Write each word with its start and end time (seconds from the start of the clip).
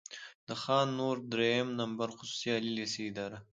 د 0.47 0.49
خان 0.61 0.87
نور 0.99 1.15
دريیم 1.31 1.67
نمبر 1.79 2.07
خصوصي 2.17 2.47
عالي 2.53 2.71
لېسې 2.77 3.01
اداره، 3.09 3.37